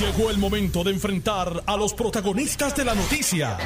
[0.00, 3.56] Llegó el momento de enfrentar a los protagonistas de la noticia.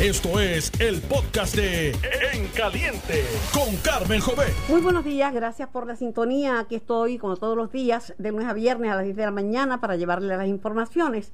[0.00, 1.90] Esto es el podcast de
[2.32, 4.46] En Caliente con Carmen Jové.
[4.68, 6.60] Muy buenos días, gracias por la sintonía.
[6.60, 9.32] Aquí estoy, como todos los días, de lunes a viernes a las 10 de la
[9.32, 11.32] mañana para llevarle las informaciones,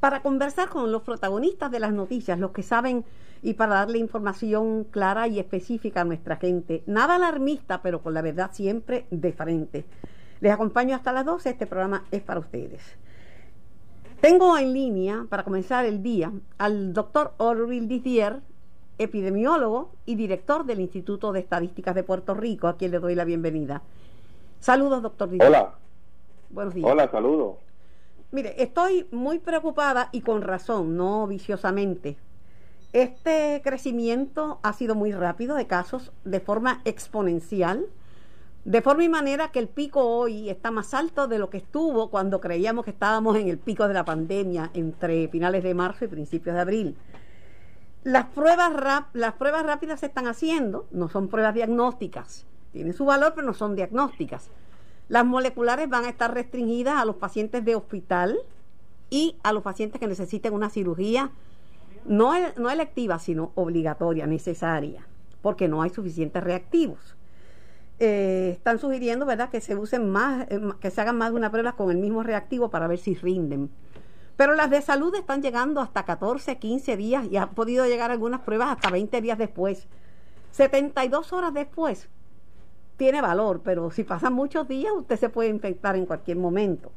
[0.00, 3.04] para conversar con los protagonistas de las noticias, los que saben
[3.42, 6.82] y para darle información clara y específica a nuestra gente.
[6.86, 9.84] Nada alarmista, pero con la verdad siempre de frente.
[10.40, 11.50] Les acompaño hasta las 12.
[11.50, 12.80] Este programa es para ustedes.
[14.22, 18.38] Tengo en línea, para comenzar el día, al doctor Orville Didier,
[18.96, 23.24] epidemiólogo y director del Instituto de Estadísticas de Puerto Rico, a quien le doy la
[23.24, 23.82] bienvenida.
[24.60, 25.48] Saludos, doctor Didier.
[25.48, 25.74] Hola.
[26.50, 26.88] Buenos días.
[26.88, 27.56] Hola, saludos.
[28.30, 32.16] Mire, estoy muy preocupada y con razón, no viciosamente.
[32.92, 37.86] Este crecimiento ha sido muy rápido de casos de forma exponencial
[38.64, 42.10] de forma y manera que el pico hoy está más alto de lo que estuvo
[42.10, 46.08] cuando creíamos que estábamos en el pico de la pandemia entre finales de marzo y
[46.08, 46.96] principios de abril.
[48.04, 48.72] Las pruebas,
[49.14, 53.54] las pruebas rápidas se están haciendo, no son pruebas diagnósticas, tienen su valor, pero no
[53.54, 54.48] son diagnósticas.
[55.08, 58.38] Las moleculares van a estar restringidas a los pacientes de hospital
[59.10, 61.32] y a los pacientes que necesiten una cirugía
[62.04, 65.06] no, no electiva, sino obligatoria, necesaria,
[65.42, 67.16] porque no hay suficientes reactivos.
[68.04, 71.52] Eh, están sugiriendo, ¿verdad?, que se usen más, eh, que se hagan más de una
[71.52, 73.70] prueba con el mismo reactivo para ver si rinden.
[74.36, 78.40] Pero las de salud están llegando hasta 14, 15 días y han podido llegar algunas
[78.40, 79.86] pruebas hasta 20 días después.
[80.50, 82.08] 72 horas después
[82.96, 86.90] tiene valor, pero si pasan muchos días usted se puede infectar en cualquier momento.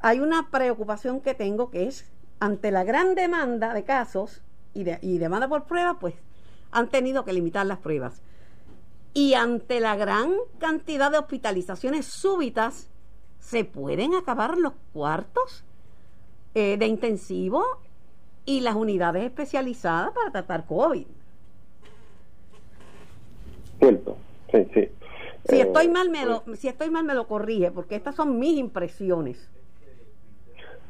[0.00, 4.42] Hay una preocupación que tengo que es ante la gran demanda de casos
[4.74, 6.14] y, de, y demanda por pruebas, pues
[6.72, 8.22] han tenido que limitar las pruebas.
[9.14, 12.90] Y ante la gran cantidad de hospitalizaciones súbitas,
[13.38, 15.64] se pueden acabar los cuartos
[16.54, 17.64] eh, de intensivo
[18.44, 21.06] y las unidades especializadas para tratar COVID.
[23.78, 24.16] Cierto,
[24.50, 24.88] sí, sí.
[25.48, 28.38] Si estoy eh, mal me lo, si estoy mal me lo corrige, porque estas son
[28.38, 29.50] mis impresiones.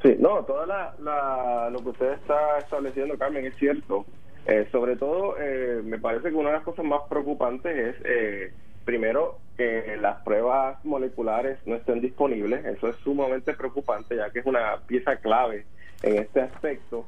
[0.03, 4.05] Sí, no, toda la, lo que usted está estableciendo, Carmen, es cierto.
[4.47, 8.53] Eh, sobre todo, eh, me parece que una de las cosas más preocupantes es, eh,
[8.85, 12.65] primero, que las pruebas moleculares no estén disponibles.
[12.65, 15.67] Eso es sumamente preocupante, ya que es una pieza clave
[16.03, 17.07] en este aspecto.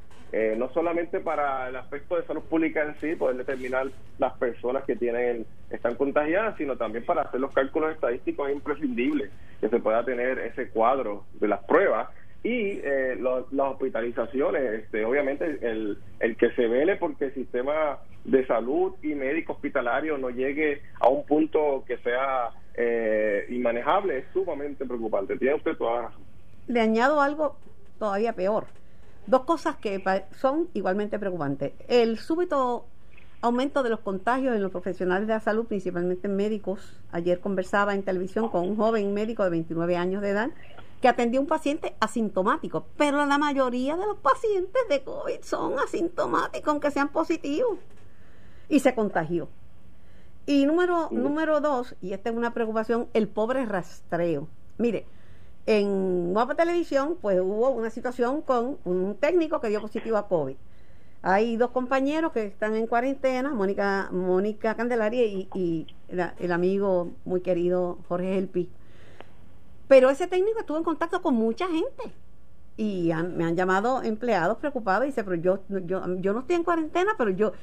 [0.57, 3.87] no solamente para el aspecto de salud pública en sí, poder determinar
[4.17, 9.29] las personas que tienen están contagiadas, sino también para hacer los cálculos estadísticos es imprescindible
[9.61, 12.09] que se pueda tener ese cuadro de las pruebas
[12.45, 18.45] y eh, las hospitalizaciones, este, obviamente el, el que se vele porque el sistema de
[18.45, 24.85] salud y médico hospitalario no llegue a un punto que sea eh, inmanejable es sumamente
[24.85, 25.37] preocupante.
[25.37, 26.21] Tiene usted toda razón.
[26.67, 27.55] Le añado algo
[27.97, 28.65] todavía peor.
[29.25, 31.73] Dos cosas que son igualmente preocupantes.
[31.87, 32.85] El súbito
[33.41, 37.01] aumento de los contagios en los profesionales de la salud, principalmente en médicos.
[37.11, 40.51] Ayer conversaba en televisión con un joven médico de 29 años de edad
[41.01, 45.79] que atendió a un paciente asintomático, pero la mayoría de los pacientes de COVID son
[45.79, 47.77] asintomáticos, aunque sean positivos,
[48.69, 49.47] y se contagió.
[50.45, 54.47] Y número, número dos, y esta es una preocupación, el pobre rastreo.
[54.77, 55.05] Mire,
[55.65, 60.55] en Guapa Televisión, pues hubo una situación con un técnico que dio positivo a COVID.
[61.23, 67.97] Hay dos compañeros que están en cuarentena, Mónica, Mónica Candelaria y, el, amigo muy querido
[68.07, 68.69] Jorge Elpi
[69.87, 72.13] pero ese técnico estuvo en contacto con mucha gente
[72.77, 76.63] y me han llamado empleados preocupados y dice, pero yo, yo, yo no estoy en
[76.63, 77.53] cuarentena, pero yo,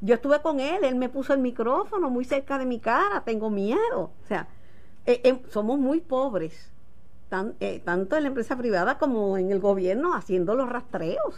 [0.00, 3.50] yo estuve con él, él me puso el micrófono muy cerca de mi cara, tengo
[3.50, 4.12] miedo.
[4.22, 4.48] O sea,
[5.06, 6.70] eh, eh, somos muy pobres,
[7.60, 11.34] eh, tanto en la empresa privada como en el gobierno, haciendo los rastreos.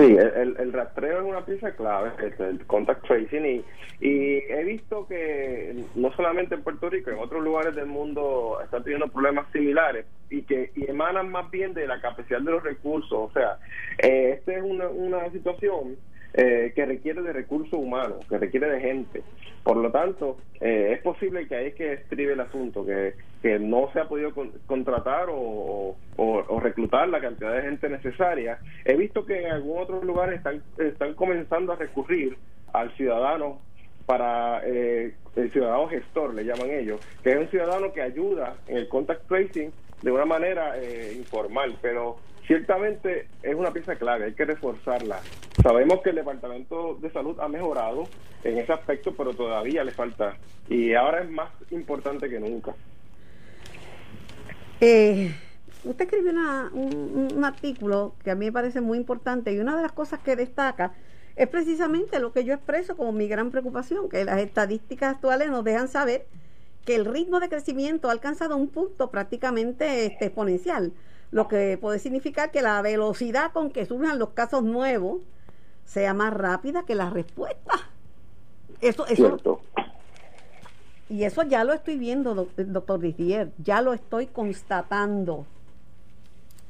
[0.00, 3.64] Sí, el, el, rastreo es una pieza clave, el contact tracing, y,
[4.00, 8.82] y he visto que no solamente en Puerto Rico, en otros lugares del mundo están
[8.82, 13.12] teniendo problemas similares y que emanan más bien de la capacidad de los recursos.
[13.12, 13.58] O sea,
[13.98, 15.96] eh, esta es una, una situación
[16.34, 19.22] eh, que requiere de recursos humanos, que requiere de gente.
[19.62, 23.58] Por lo tanto, eh, es posible que ahí es que estribe el asunto, que, que
[23.58, 24.32] no se ha podido
[24.66, 28.58] contratar o, o, reclutar la cantidad de gente necesaria.
[28.84, 32.36] He visto que en algunos otros lugares están, están comenzando a recurrir
[32.72, 33.60] al ciudadano
[34.06, 38.78] para eh, el ciudadano gestor, le llaman ellos, que es un ciudadano que ayuda en
[38.78, 39.70] el contact tracing
[40.02, 42.16] de una manera eh, informal, pero
[42.50, 45.20] ciertamente es una pieza clave, hay que reforzarla.
[45.62, 48.08] Sabemos que el Departamento de Salud ha mejorado
[48.42, 50.36] en ese aspecto, pero todavía le falta
[50.68, 52.74] y ahora es más importante que nunca.
[54.80, 55.32] Eh,
[55.84, 56.32] usted escribió
[56.72, 60.34] un, artículo que a mí me parece muy importante y una de las cosas que
[60.34, 60.92] destaca
[61.36, 65.62] es precisamente lo que yo expreso como mi gran preocupación, que las estadísticas actuales nos
[65.62, 66.26] dejan saber
[66.84, 70.92] que el ritmo de crecimiento ha alcanzado un punto prácticamente este, exponencial,
[71.30, 75.22] lo que puede significar que la velocidad con que surjan los casos nuevos
[75.84, 77.74] sea más rápida que la respuesta.
[78.80, 79.60] Eso, eso,
[81.10, 85.44] y eso ya lo estoy viendo, doctor Didier, ya lo estoy constatando.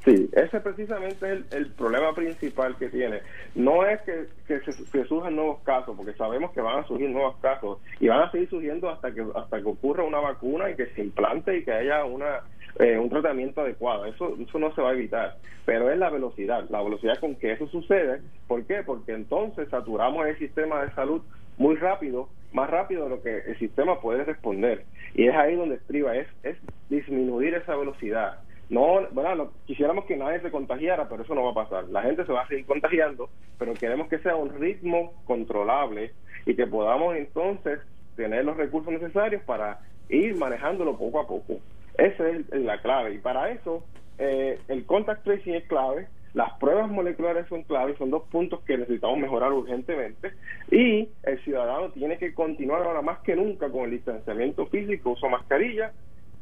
[0.03, 3.21] Sí, ese precisamente es el, problema principal que tiene.
[3.55, 7.79] No es que, se, surjan nuevos casos, porque sabemos que van a surgir nuevos casos
[8.01, 11.03] y van a seguir surgiendo hasta que hasta que ocurra una vacuna y que se
[11.03, 12.41] implante y que haya una
[12.79, 14.07] eh, un tratamiento adecuado.
[14.07, 17.53] Eso eso no se va a evitar, pero es la velocidad, la velocidad con que
[17.53, 18.21] eso sucede.
[18.47, 18.83] ¿Por qué?
[18.85, 21.23] Porque entonces saturamos el sistema de salud
[21.59, 24.85] muy rápido, más rápido de lo que el sistema puede responder.
[25.15, 26.57] Y es ahí donde estriba, es, es
[26.89, 28.39] disminuir esa velocidad
[28.71, 31.89] no, bueno, quisiéramos que nadie se contagiara, pero eso no va a pasar.
[31.89, 33.29] La gente se va a seguir contagiando,
[33.59, 36.13] pero queremos que sea un ritmo controlable
[36.47, 37.81] y que podamos entonces
[38.15, 41.59] tener los recursos necesarios para ir manejándolo poco a poco.
[42.01, 43.15] Esa es la clave.
[43.15, 43.85] Y para eso,
[44.19, 48.79] eh, el contact tracing es clave, las pruebas moleculares son claves, son dos puntos que
[48.79, 50.33] necesitamos mejorar urgentemente
[50.71, 55.29] y el ciudadano tiene que continuar ahora más que nunca con el distanciamiento físico, uso
[55.29, 55.93] mascarilla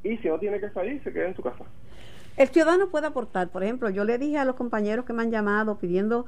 [0.04, 1.64] y si no tiene que salir, se queda en su casa.
[2.36, 5.30] El ciudadano puede aportar, por ejemplo, yo le dije a los compañeros que me han
[5.32, 6.26] llamado pidiendo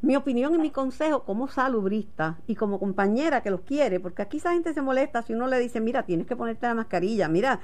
[0.00, 4.36] mi opinión y mi consejo como salubrista y como compañera que los quiere, porque aquí
[4.36, 7.60] esa gente se molesta si uno le dice, mira, tienes que ponerte la mascarilla, mira,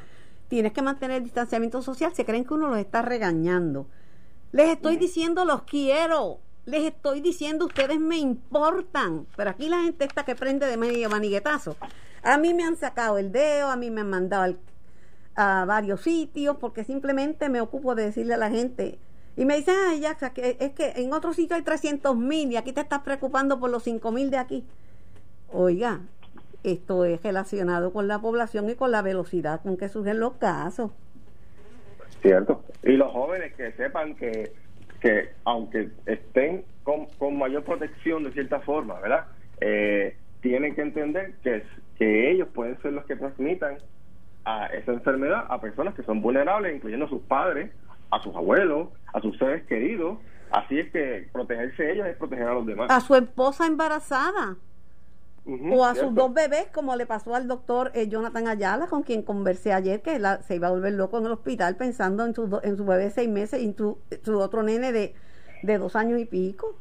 [0.50, 3.86] tienes que mantener el distanciamiento social, se creen que uno los está regañando.
[4.50, 10.04] Les estoy diciendo, los quiero, les estoy diciendo, ustedes me importan, pero aquí la gente
[10.04, 11.76] está que prende de medio maniguetazo.
[12.24, 14.56] A mí me han sacado el dedo, a mí me han mandado
[15.36, 18.98] a varios sitios porque simplemente me ocupo de decirle a la gente.
[19.36, 22.56] Y me dicen, ay, ya, que es que en otro sitio hay 300 mil y
[22.56, 24.64] aquí te estás preocupando por los 5 mil de aquí.
[25.52, 26.00] Oiga,
[26.64, 30.92] esto es relacionado con la población y con la velocidad con que surgen los casos.
[32.22, 32.62] Cierto.
[32.82, 34.52] Y los jóvenes que sepan que,
[35.00, 39.26] que aunque estén con, con mayor protección de cierta forma, ¿verdad?
[39.60, 41.62] Eh, tienen que entender que,
[41.98, 43.78] que ellos pueden ser los que transmitan
[44.44, 47.70] a esa enfermedad a personas que son vulnerables, incluyendo a sus padres,
[48.10, 50.18] a sus abuelos, a sus seres queridos.
[50.50, 52.90] Así es que protegerse ellos es proteger a los demás.
[52.90, 54.56] A su esposa embarazada.
[55.46, 59.22] O a sus dos bebés, como le pasó al doctor eh, Jonathan Ayala, con quien
[59.22, 62.76] conversé ayer, que se iba a volver loco en el hospital pensando en su, en
[62.76, 65.14] su bebé de seis meses y su, su otro nene de,
[65.62, 66.76] de dos años y pico.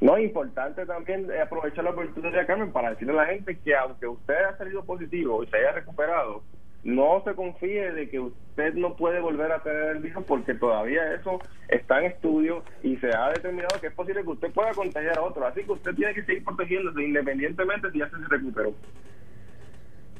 [0.00, 4.34] No, importante también aprovechar la oportunidad, Carmen, para decirle a la gente que aunque usted
[4.34, 6.42] haya salido positivo y se haya recuperado,
[6.84, 11.14] no se confíe de que usted no puede volver a tener el virus porque todavía
[11.14, 15.18] eso está en estudio y se ha determinado que es posible que usted pueda contagiar
[15.18, 15.46] a otro.
[15.46, 18.74] Así que usted tiene que seguir protegiéndose independientemente si ya se recuperó.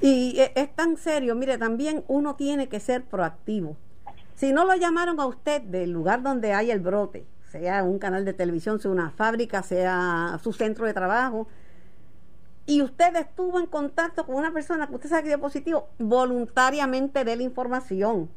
[0.00, 3.76] Y e, es tan serio, mire, también uno tiene que ser proactivo.
[4.34, 8.24] Si no lo llamaron a usted del lugar donde hay el brote, sea un canal
[8.24, 11.46] de televisión, sea una fábrica, sea su centro de trabajo,
[12.66, 17.24] y usted estuvo en contacto con una persona que usted sabe que dio positivo, voluntariamente
[17.24, 18.30] dé la información.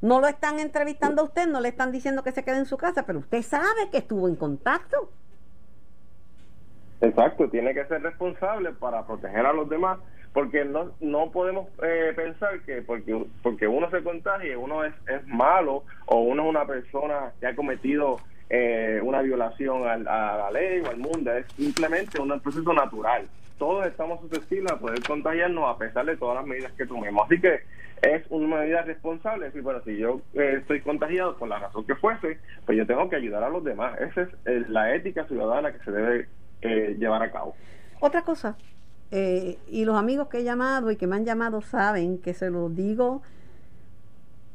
[0.00, 2.76] No lo están entrevistando a usted, no le están diciendo que se quede en su
[2.76, 5.10] casa, pero usted sabe que estuvo en contacto.
[7.00, 9.98] Exacto, tiene que ser responsable para proteger a los demás,
[10.32, 15.26] porque no no podemos eh, pensar que porque porque uno se contagie, uno es, es
[15.26, 20.80] malo o uno es una persona que ha cometido eh, una violación a, la ley
[20.80, 23.26] o al mundo, es simplemente un proceso natural.
[23.62, 27.24] Todos estamos susceptibles a poder contagiarnos a pesar de todas las medidas que tomemos.
[27.26, 27.60] Así que
[28.02, 29.46] es una medida responsable.
[29.46, 33.08] decir, bueno, si yo eh, estoy contagiado por la razón que fuese, pues yo tengo
[33.08, 34.00] que ayudar a los demás.
[34.00, 36.28] Esa es eh, la ética ciudadana que se debe
[36.98, 37.54] llevar a cabo.
[38.00, 38.56] Otra cosa,
[39.12, 42.68] y los amigos que he llamado y que me han llamado saben que se lo
[42.68, 43.22] digo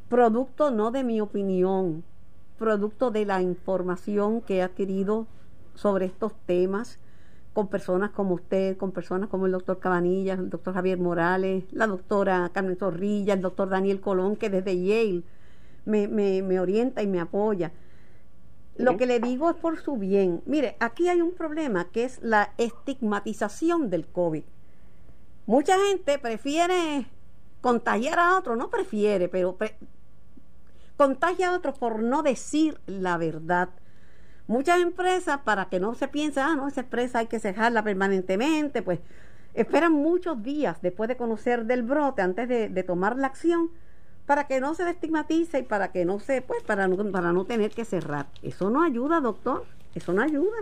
[0.10, 2.04] producto no de mi opinión,
[2.60, 5.28] producto de la información que he adquirido
[5.76, 7.00] sobre estos temas
[7.58, 11.88] con personas como usted, con personas como el doctor Cabanillas, el doctor Javier Morales, la
[11.88, 15.24] doctora Carmen Zorrilla, el doctor Daniel Colón, que desde Yale
[15.84, 17.72] me, me, orienta y me apoya.
[18.76, 20.44] Lo que le digo es por su bien.
[20.46, 24.44] Mire, aquí hay un problema que es la estigmatización del COVID.
[25.48, 27.08] Mucha gente prefiere
[27.62, 29.58] contagiar a otro, no prefiere, pero
[30.96, 33.70] contagia a otros por no decir la verdad.
[34.48, 38.82] Muchas empresas, para que no se piense, ah, no, esa empresa hay que cerrarla permanentemente,
[38.82, 39.00] pues
[39.54, 43.70] esperan muchos días después de conocer del brote, antes de, tomar la acción,
[44.26, 47.44] para que no se estigmatice y para que no se, pues, para no, para no
[47.44, 48.28] tener que cerrar.
[48.42, 50.58] Eso no ayuda, doctor, eso no ayuda.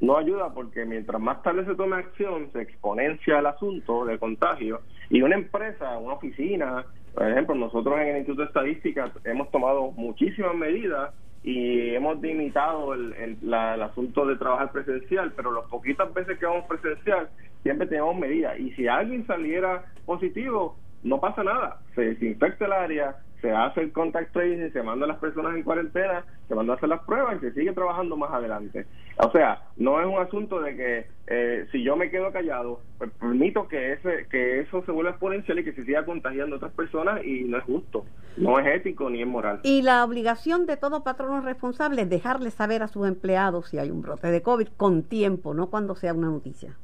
[0.00, 4.80] No ayuda porque mientras más tarde se tome acción, se exponencia el asunto de contagio
[5.10, 9.92] y una empresa, una oficina, por ejemplo, nosotros en el Instituto de Estadística hemos tomado
[9.92, 11.12] muchísimas medidas
[11.44, 16.64] y hemos limitado el, el, asunto de trabajar presencial, pero las poquitas veces que vamos
[16.66, 17.28] presencial
[17.62, 18.58] siempre tenemos medidas.
[18.58, 23.92] Y si alguien saliera positivo, no pasa nada, se desinfecta el área, se hace el
[23.92, 27.36] contact tracing, se manda a las personas en cuarentena, se manda a hacer las pruebas
[27.36, 28.86] y se sigue trabajando más adelante.
[29.18, 33.10] O sea, no es un asunto de que eh, si yo me quedo callado, pues
[33.12, 36.72] permito que ese que eso se vuelva exponencial y que se siga contagiando a otras
[36.72, 38.04] personas y no es justo,
[38.36, 39.60] no es ético ni es moral.
[39.62, 43.90] Y la obligación de todo patrono responsable es dejarle saber a sus empleados si hay
[43.90, 46.76] un brote de COVID con tiempo, no cuando sea una noticia.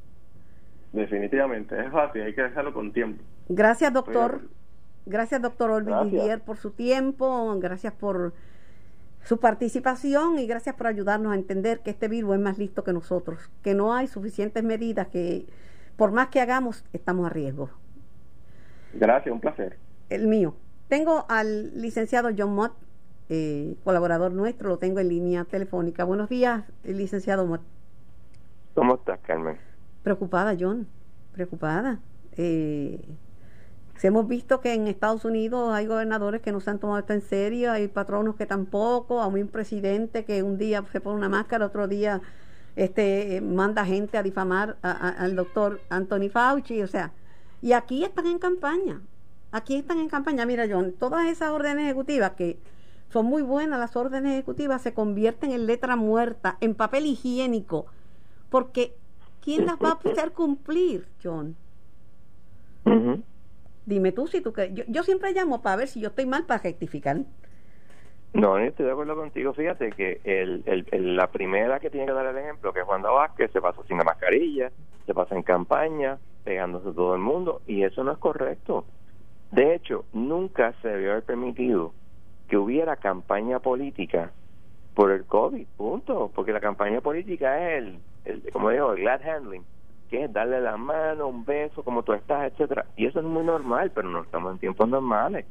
[0.93, 3.23] Definitivamente, es fácil, hay que dejarlo con tiempo.
[3.47, 4.41] Gracias, doctor.
[5.05, 8.33] Gracias, doctor Olvidier, por su tiempo, gracias por
[9.23, 12.93] su participación y gracias por ayudarnos a entender que este virus es más listo que
[12.93, 15.45] nosotros, que no hay suficientes medidas, que
[15.95, 17.69] por más que hagamos, estamos a riesgo.
[18.93, 19.77] Gracias, un placer.
[20.09, 20.55] El mío.
[20.87, 22.73] Tengo al licenciado John Mott,
[23.29, 26.03] eh, colaborador nuestro, lo tengo en línea telefónica.
[26.03, 27.61] Buenos días, licenciado Mott.
[28.73, 29.57] ¿Cómo estás, Carmen?
[30.03, 30.87] Preocupada, John,
[31.33, 31.99] preocupada.
[32.35, 32.99] Eh,
[34.07, 37.21] hemos visto que en Estados Unidos hay gobernadores que no se han tomado esto en
[37.21, 41.65] serio, hay patronos que tampoco, hay un presidente que un día se pone una máscara,
[41.65, 42.21] otro día
[42.75, 47.11] este manda gente a difamar al doctor Anthony Fauci, o sea,
[47.61, 49.01] y aquí están en campaña,
[49.51, 50.45] aquí están en campaña.
[50.45, 52.57] Mira, John, todas esas órdenes ejecutivas que
[53.09, 57.85] son muy buenas, las órdenes ejecutivas se convierten en letra muerta, en papel higiénico,
[58.49, 58.95] porque
[59.41, 61.55] ¿quién las va a hacer cumplir, John?
[63.85, 66.45] Dime tú si tú que yo, yo, siempre llamo para ver si yo estoy mal
[66.45, 67.17] para rectificar.
[68.33, 69.53] No, estoy de acuerdo contigo.
[69.53, 73.01] Fíjate que el, el, la primera que tiene que dar el ejemplo, que es Juan
[73.01, 74.71] Vázquez, se pasó sin la mascarilla,
[75.05, 78.85] se pasa en campaña, pegándose todo el mundo, y eso no es correcto.
[79.51, 81.93] De hecho, nunca se debió haber permitido
[82.47, 84.31] que hubiera campaña política
[84.93, 86.31] por el COVID, punto.
[86.33, 89.63] Porque la campaña política es el, el como digo, el glad handling
[90.11, 92.85] que es darle la mano, un beso, como tú estás, etcétera.
[92.97, 95.45] Y eso es muy normal, pero no estamos en tiempos normales.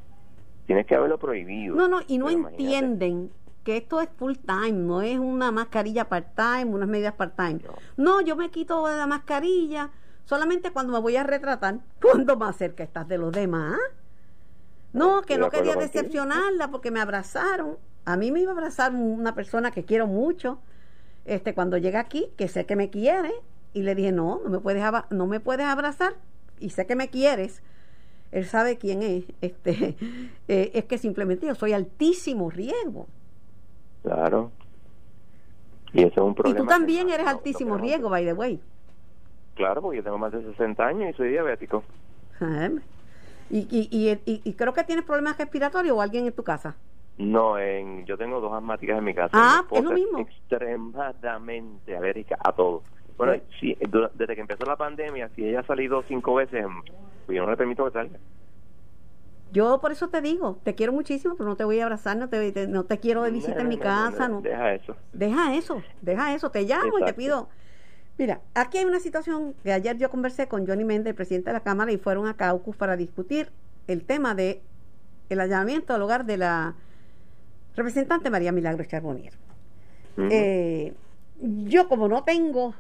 [0.67, 1.75] Tienes que haberlo prohibido.
[1.75, 3.33] No, no, y no entienden
[3.65, 7.61] que esto es full time, no es una mascarilla part time, unas medidas part time.
[7.97, 8.21] No.
[8.21, 9.91] yo me quito la mascarilla
[10.27, 13.79] solamente cuando me voy a retratar, cuando más cerca estás de los demás.
[14.93, 17.79] No, que no quería decepcionarla porque me abrazaron.
[18.05, 20.59] A mí me iba a abrazar una persona que quiero mucho.
[21.25, 23.33] Este, cuando llega aquí, que sé que me quiere,
[23.73, 26.15] y le dije, no, no me puedes, no me puedes abrazar
[26.59, 27.63] y sé que me quieres.
[28.33, 29.25] Él sabe quién es.
[29.41, 29.97] Este,
[30.49, 33.07] eh, es que simplemente yo soy altísimo riesgo.
[34.03, 34.51] Claro.
[35.93, 36.59] Y eso es un problema.
[36.59, 38.61] Y tú también eres altísimo riesgo, by the way.
[39.55, 41.83] Claro, porque yo tengo más de 60 años y soy diabético.
[43.51, 46.77] ¿Y, y, y, y, creo que tienes problemas respiratorios o alguien en tu casa.
[47.19, 49.31] No, en, yo tengo dos asmáticas en mi casa.
[49.35, 50.21] Ah, es lo mismo.
[50.21, 52.83] Extremadamente alérgica a todo.
[53.27, 53.77] Bueno, sí,
[54.15, 56.65] desde que empezó la pandemia, si ella ha salido cinco veces,
[57.27, 58.19] pues yo no le permito que salga.
[59.53, 62.31] Yo por eso te digo, te quiero muchísimo, pero no te voy a abrazar, no
[62.31, 64.29] te, no te quiero de visita en mi casa.
[64.29, 64.97] No, Deja eso.
[65.13, 66.51] Deja eso, deja eso.
[66.51, 67.51] Te llamo y te pido.
[68.17, 71.55] Mira, aquí hay una situación que ayer yo conversé con Johnny Méndez, el presidente de
[71.55, 73.51] la Cámara, y fueron a Caucus para discutir
[73.87, 74.63] el tema de
[75.29, 76.75] el allanamiento al hogar de la
[77.77, 79.35] representante María Milagro Charbonnier.
[80.31, 80.95] eh,
[81.43, 82.75] yo como no tengo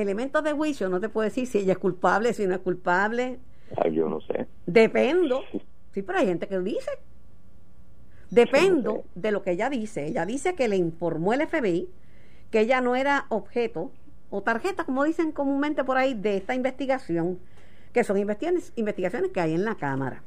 [0.00, 3.38] elementos de juicio, no te puedo decir si ella es culpable, si no es culpable.
[3.76, 4.46] Ay, yo no sé.
[4.66, 5.42] Dependo.
[5.92, 6.90] Sí, pero hay gente que lo dice.
[8.30, 10.06] Dependo de lo que ella dice.
[10.06, 11.88] Ella dice que le informó el FBI
[12.50, 13.92] que ella no era objeto
[14.30, 17.38] o tarjeta, como dicen comúnmente por ahí, de esta investigación,
[17.92, 20.22] que son investigaciones, investigaciones que hay en la Cámara.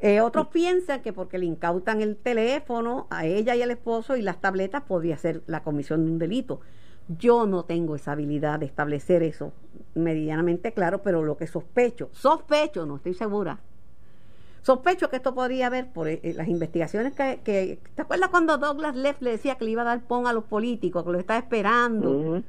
[0.00, 4.22] Eh, otros piensan que porque le incautan el teléfono a ella y al esposo y
[4.22, 6.60] las tabletas podría ser la comisión de un delito.
[7.08, 9.52] Yo no tengo esa habilidad de establecer eso
[9.94, 13.58] medianamente claro, pero lo que sospecho, sospecho, no estoy segura,
[14.62, 19.22] sospecho que esto podría haber por eh, las investigaciones que, ¿Te acuerdas cuando Douglas Leff
[19.22, 22.42] le decía que le iba a dar pon a los políticos, que lo estaba esperando?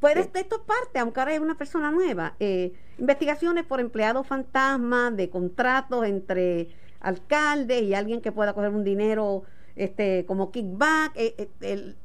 [0.00, 2.34] Pues esto, es parte, aunque ahora es una persona nueva.
[2.40, 6.70] Eh, investigaciones por empleados fantasmas, de contratos entre
[7.00, 9.44] alcaldes y alguien que pueda coger un dinero
[9.76, 11.12] este como kickback.
[11.14, 11.96] Eh, el,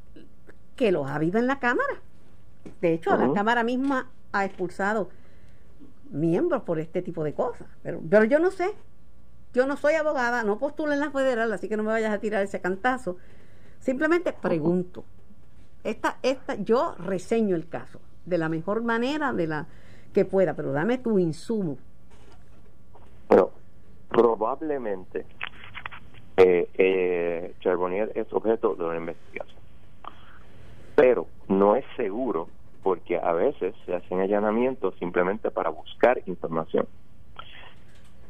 [0.78, 2.02] que los ha habido en la Cámara.
[2.80, 5.10] De hecho, la Cámara misma ha expulsado
[6.10, 7.68] miembros por este tipo de cosas.
[7.84, 8.74] Pero, pero yo no sé.
[9.54, 12.20] yo no soy abogada, no postulo en la federal, así que no me vayas a
[12.20, 13.18] tirar ese cantazo.
[13.80, 15.04] Simplemente pregunto.
[15.84, 19.68] Esta, esta, yo reseño el caso de la mejor manera de la
[20.14, 21.78] que pueda, pero dame tu insumo.
[23.30, 23.52] Bueno,
[24.10, 25.26] probablemente
[26.36, 29.57] eh, eh, Charbonnier es objeto de una investigación.
[30.98, 32.48] Pero no es seguro
[32.82, 36.88] porque a veces se hacen allanamientos simplemente para buscar información.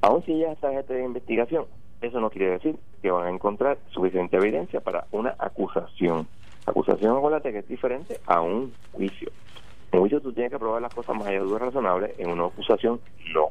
[0.01, 1.65] Aún si ya está objeto de investigación,
[2.01, 6.27] eso no quiere decir que van a encontrar suficiente evidencia para una acusación.
[6.65, 9.31] Acusación, acuérdate que es diferente a un juicio.
[9.93, 12.47] En un juicio tú tienes que probar las cosas más allá de razonables, en una
[12.47, 12.99] acusación
[13.33, 13.45] no.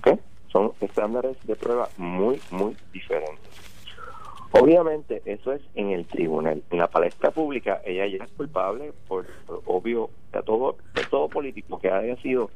[0.00, 0.18] ¿Ok?
[0.48, 3.71] Son estándares de prueba muy, muy diferentes.
[4.52, 6.62] Obviamente eso es en el tribunal.
[6.70, 9.26] En la palestra pública ella ya es culpable por,
[9.66, 10.76] obvio, de todo,
[11.10, 12.50] todo político que haya sido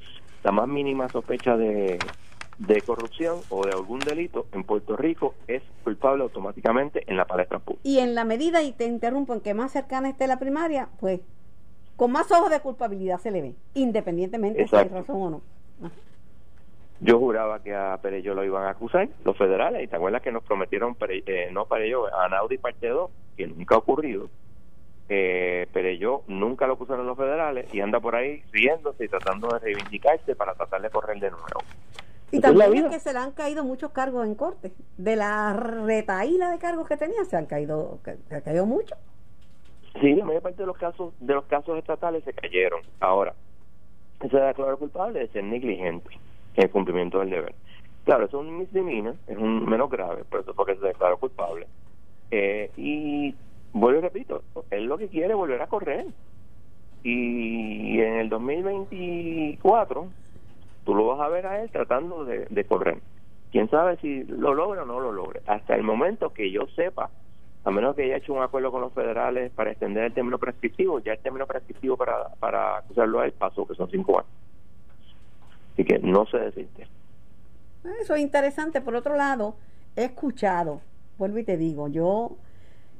[0.44, 1.98] la más mínima sospecha de,
[2.58, 7.58] de corrupción o de algún delito en Puerto Rico es culpable automáticamente en la palestra
[7.58, 7.82] pública.
[7.84, 11.20] Y en la medida, y te interrumpo, en que más cercana esté la primaria, pues
[11.96, 15.42] con más ojos de culpabilidad se le ve, independientemente si hay razón o no.
[17.00, 20.32] Yo juraba que a Perello lo iban a acusar, los federales, y te acuerdas que
[20.32, 24.28] nos prometieron, eh, no Perello, a Naudi parte 2, que nunca ha ocurrido.
[25.08, 29.60] Eh, Perello nunca lo acusaron los federales y anda por ahí riéndose y tratando de
[29.60, 31.62] reivindicarse para tratar de correr de nuevo.
[32.32, 34.72] Y también es que se le han caído muchos cargos en corte.
[34.96, 38.98] De la retaíla de cargos que tenía, se han caído, se han caído muchos.
[40.00, 42.82] Sí, la mayor parte de los casos de los casos estatales se cayeron.
[42.98, 43.34] Ahora,
[44.20, 46.25] se declaró culpable de ser negligente en
[46.56, 47.54] el cumplimiento del deber.
[48.04, 51.66] Claro, es un misdemeanor, es un menos grave, pero eso es porque se declaró culpable.
[52.30, 53.34] Eh, y
[53.72, 56.06] vuelvo y repito, él lo que quiere es volver a correr.
[57.02, 60.08] Y en el 2024
[60.84, 62.98] tú lo vas a ver a él tratando de, correr.
[63.50, 65.40] Quién sabe si lo logra o no lo logra.
[65.46, 67.10] Hasta el momento que yo sepa,
[67.64, 71.00] a menos que haya hecho un acuerdo con los federales para extender el término prescriptivo,
[71.00, 74.45] ya el término prescriptivo para, para acusarlo a él pasó, que son cinco años.
[75.76, 76.88] Así que no se desiste.
[78.00, 78.80] Eso es interesante.
[78.80, 79.56] Por otro lado,
[79.94, 80.80] he escuchado,
[81.18, 82.38] vuelvo y te digo, yo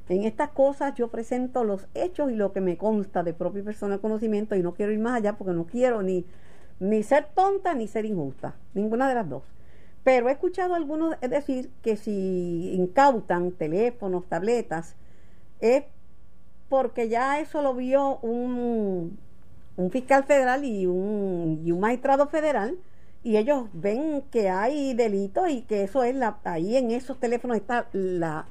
[0.09, 3.99] en estas cosas yo presento los hechos y lo que me consta de propio personal
[3.99, 6.25] conocimiento y no quiero ir más allá porque no quiero ni
[6.79, 9.43] ni ser tonta ni ser injusta, ninguna de las dos.
[10.03, 14.95] Pero he escuchado a algunos decir que si incautan teléfonos, tabletas,
[15.59, 15.83] es
[16.69, 19.17] porque ya eso lo vio un,
[19.77, 22.77] un fiscal federal y un, y un magistrado federal
[23.23, 27.57] y ellos ven que hay delito y que eso es la ahí en esos teléfonos
[27.57, 28.45] está la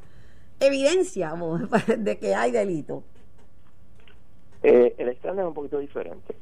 [0.61, 1.35] evidencia
[1.99, 3.03] de que hay delito.
[4.63, 6.35] Eh, el estándar es un poquito diferente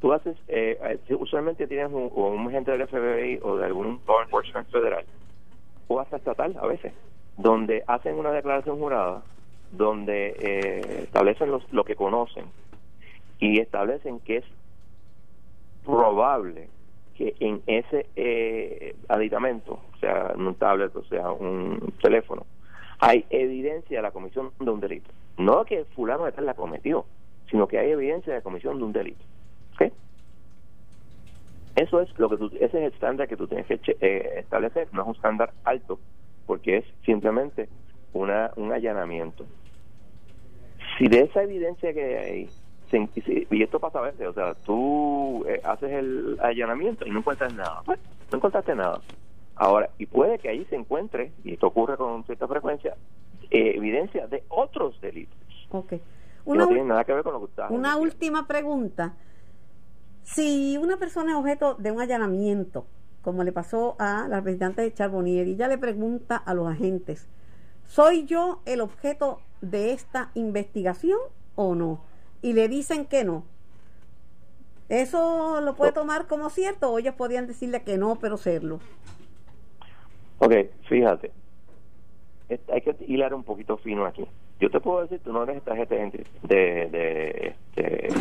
[0.00, 4.22] tú haces, eh, eh, usualmente tienes un, un agente del FBI o de algún law
[4.22, 5.04] enforcement federal,
[5.88, 6.92] o hasta estatal a veces,
[7.36, 9.22] donde hacen una declaración jurada,
[9.72, 12.46] donde eh, establecen los, lo que conocen
[13.40, 14.44] y establecen que es
[15.84, 16.68] probable
[17.16, 22.46] que en ese eh, aditamento, sea, un tablet, o sea, un teléfono,
[22.98, 25.10] hay evidencia de la comisión de un delito.
[25.38, 27.04] No que fulano de tal la cometió,
[27.50, 29.24] sino que hay evidencia de la comisión de un delito.
[31.76, 35.02] Eso es lo que ese es el estándar que tú tienes que eh, establecer, no
[35.02, 36.00] es un estándar alto,
[36.44, 37.68] porque es simplemente
[38.12, 39.46] una, un allanamiento.
[40.98, 42.50] Si de esa evidencia que hay,
[42.92, 47.54] y esto pasa a veces, o sea, tú eh, haces el allanamiento y no encuentras
[47.54, 47.98] nada, pues,
[48.30, 49.00] no encontraste nada.
[49.56, 52.96] Ahora, y puede que ahí se encuentre, y esto ocurre con cierta frecuencia,
[53.50, 55.38] eh, evidencia de otros delitos.
[55.70, 55.92] Ok.
[56.46, 59.14] no tiene nada que ver con lo que estás Una última pregunta.
[60.22, 62.86] Si una persona es objeto de un allanamiento,
[63.22, 67.28] como le pasó a la representante de Charbonnier, y ya le pregunta a los agentes,
[67.84, 71.18] ¿soy yo el objeto de esta investigación
[71.54, 72.09] o no?
[72.42, 73.44] Y le dicen que no.
[74.88, 78.80] ¿Eso lo puede tomar como cierto o ellos podían decirle que no, pero serlo?
[80.38, 80.52] Ok,
[80.88, 81.30] fíjate.
[82.72, 84.26] Hay que hilar un poquito fino aquí.
[84.58, 86.56] Yo te puedo decir, tú no eres esta gente de,
[86.90, 88.14] de, de,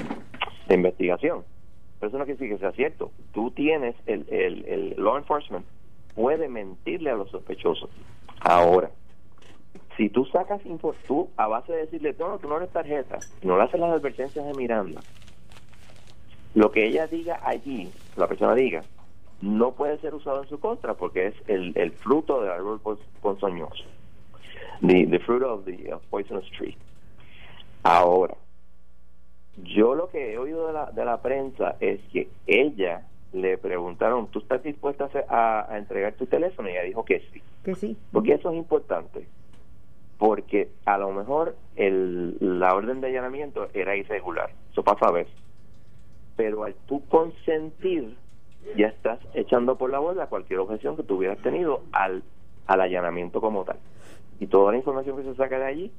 [0.68, 1.44] de investigación
[2.00, 3.12] pero eso no quiere decir que sea cierto.
[3.34, 5.66] Tú tienes, el, el, el law enforcement
[6.16, 7.90] puede mentirle a los sospechosos.
[8.40, 8.90] Ahora,
[10.00, 13.20] si tú sacas info, tú a base de decirle, no, no, tú no eres tarjeta,
[13.44, 15.02] no le haces las advertencias de Miranda,
[16.56, 18.82] lo que ella diga allí, la persona diga,
[19.42, 22.80] no puede ser usado en su contra porque es el, el fruto del árbol
[23.22, 23.84] ponzoñoso.
[24.80, 26.78] The, the fruit of the poisonous tree.
[27.84, 28.36] Ahora,
[29.64, 34.28] yo lo que he oído de la, de la prensa es que ella le preguntaron,
[34.28, 36.70] ¿tú estás dispuesta a, a, entregar tu teléfono?
[36.70, 37.42] Y ella dijo que sí.
[37.66, 37.98] Que sí.
[38.14, 39.28] Porque eso es importante.
[40.20, 44.52] Porque a lo mejor el, la orden de allanamiento era irregular.
[44.72, 45.34] Eso pasa a veces.
[46.36, 48.16] Pero al tú consentir,
[48.78, 52.22] ya estás echando por la borda cualquier objeción que tú hubieras tenido al,
[52.68, 53.78] al allanamiento como tal.
[54.40, 55.92] Y toda la información que se saca de allí,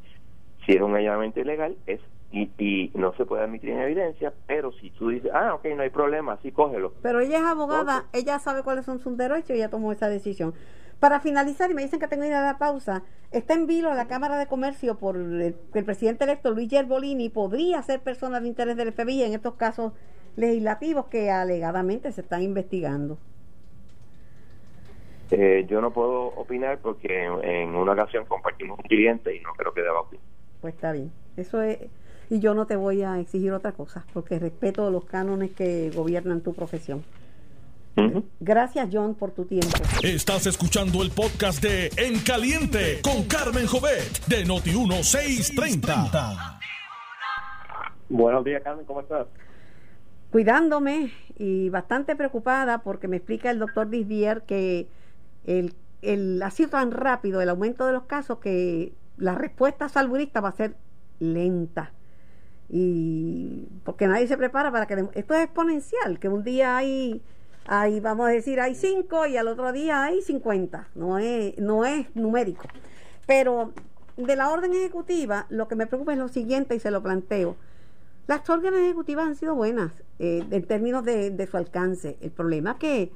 [0.64, 2.00] si es un allanamiento ilegal, es
[2.32, 5.82] y, y no se puede admitir en evidencia, pero si tú dices, ah, ok, no
[5.82, 6.92] hay problema, sí cógelo.
[7.02, 10.54] Pero ella es abogada, ella sabe cuáles son sus derechos y ella tomó esa decisión.
[11.00, 13.92] Para finalizar, y me dicen que tengo que ir a la pausa, está en vilo
[13.94, 18.48] la Cámara de Comercio por el, el presidente electo Luis Gerbolini podría ser persona de
[18.48, 19.92] interés del FBI en estos casos
[20.36, 23.18] legislativos que alegadamente se están investigando.
[25.30, 29.52] Eh, yo no puedo opinar porque en, en, una ocasión compartimos un cliente y no
[29.54, 30.24] creo que deba opinar.
[30.60, 31.10] Pues está bien.
[31.36, 31.78] Eso es
[32.30, 36.40] y yo no te voy a exigir otra cosa porque respeto los cánones que gobiernan
[36.40, 37.02] tu profesión.
[37.96, 38.24] Uh -huh.
[38.40, 39.76] Gracias John por tu tiempo.
[40.02, 46.58] Estás escuchando el podcast de En Caliente con Carmen Jovet de Noti 1630.
[48.08, 49.26] Buenos días Carmen, ¿cómo estás?
[50.30, 54.88] Cuidándome y bastante preocupada porque me explica el doctor Disbier que
[55.44, 60.40] el, el, ha sido tan rápido el aumento de los casos que la respuesta saludista
[60.40, 60.76] va a ser
[61.18, 61.92] lenta
[62.68, 67.20] y porque nadie se prepara para que esto es exponencial que un día hay
[67.72, 71.84] hay vamos a decir hay cinco y al otro día hay 50 no es no
[71.84, 72.66] es numérico.
[73.26, 73.72] Pero
[74.16, 77.54] de la orden ejecutiva lo que me preocupa es lo siguiente y se lo planteo.
[78.26, 82.18] Las órdenes ejecutivas han sido buenas eh, en términos de, de, su alcance.
[82.20, 83.12] El problema es que,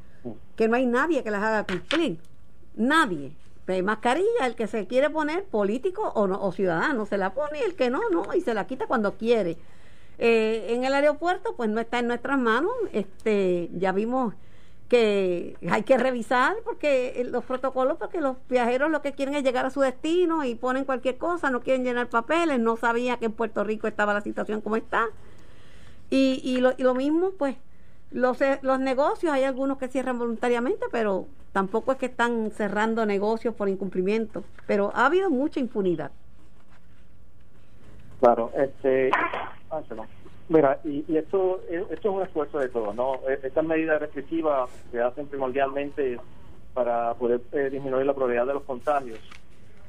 [0.55, 2.19] que no hay nadie que las haga cumplir.
[2.77, 3.33] Nadie.
[3.67, 7.61] De mascarilla, el que se quiere poner político o, no, o ciudadano, se la pone
[7.61, 9.57] y el que no, no, y se la quita cuando quiere.
[10.19, 14.35] Eh, en el aeropuerto, pues no está en nuestras manos, este, ya vimos
[14.89, 19.67] que hay que revisar porque los protocolos, porque los viajeros lo que quieren es llegar
[19.67, 23.33] a su destino y ponen cualquier cosa, no quieren llenar papeles, no sabía que en
[23.33, 25.07] Puerto Rico estaba la situación como está.
[26.11, 27.57] Y, y, lo, y lo mismo, pues,
[28.11, 33.55] los, los negocios, hay algunos que cierran voluntariamente, pero tampoco es que están cerrando negocios
[33.55, 36.13] por incumplimiento, pero ha habido mucha impunidad.
[38.21, 39.11] Claro, este,
[40.49, 43.21] mira, y, esto, esto es un esfuerzo de todos, ¿no?
[43.43, 46.19] Estas medidas restrictivas se hacen primordialmente
[46.75, 49.19] para poder eh, disminuir la probabilidad de los contagios.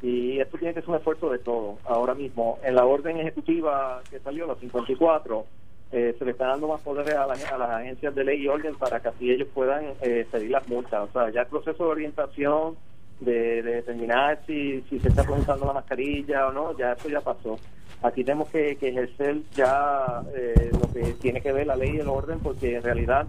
[0.02, 1.80] Y esto tiene que ser un esfuerzo de todos.
[1.86, 5.46] Ahora mismo, en la orden ejecutiva que salió, la 54,
[5.92, 8.48] eh, se le está dando más poder a, la, a, las agencias de ley y
[8.48, 11.10] orden para que así ellos puedan eh, pedir las multas.
[11.10, 12.76] O sea, ya el proceso de orientación,
[13.20, 17.22] de, de determinar si, si se está preguntando la mascarilla o no, ya eso ya
[17.22, 17.58] pasó.
[18.06, 22.00] Aquí tenemos que, que ejercer ya eh, lo que tiene que ver la ley y
[22.00, 23.26] el orden, porque en realidad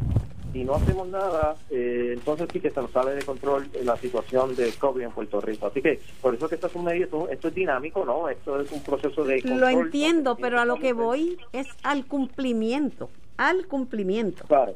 [0.53, 4.55] si no hacemos nada, eh, entonces sí que se nos sale de control la situación
[4.55, 5.67] de COVID en Puerto Rico.
[5.67, 8.29] Así que por eso que esto es un medio, esto, esto es dinámico, ¿no?
[8.29, 9.61] Esto es un proceso de control.
[9.61, 13.09] Lo entiendo, pero a lo que voy es al cumplimiento,
[13.39, 14.45] al cumplimiento.
[14.45, 14.75] Claro.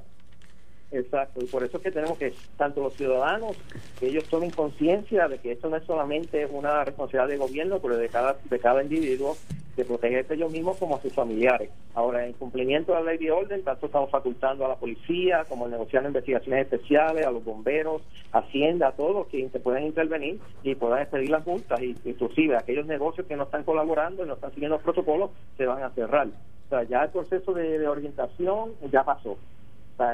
[0.93, 3.57] Exacto, y por eso es que tenemos que, tanto los ciudadanos,
[4.01, 7.97] que ellos tomen conciencia de que esto no es solamente una responsabilidad del gobierno, pero
[7.97, 9.37] de cada, de cada individuo,
[9.77, 11.71] de protegerse ellos mismos como a sus familiares.
[11.95, 15.69] Ahora, en cumplimiento de la ley de orden, tanto estamos facultando a la policía, como
[15.69, 21.03] negociando investigaciones especiales, a los bomberos, Hacienda, a todos que se puedan intervenir y puedan
[21.03, 24.77] expedir las multas, y inclusive aquellos negocios que no están colaborando y no están siguiendo
[24.77, 26.27] los protocolos, se van a cerrar.
[26.27, 29.37] O sea, ya el proceso de orientación ya pasó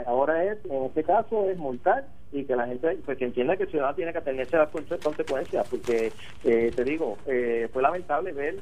[0.07, 3.65] ahora es, en este caso, es multar y que la gente pues, que entienda que
[3.65, 6.13] el ciudadano tiene que atenerse a las consecuencias, porque
[6.45, 8.57] eh, te digo, eh, fue lamentable ver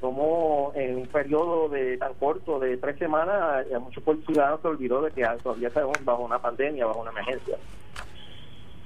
[0.00, 5.02] cómo en un periodo de tan corto de tres semanas, a muchos ciudadanos se olvidó
[5.02, 7.56] de que todavía estamos bajo una pandemia, bajo una emergencia.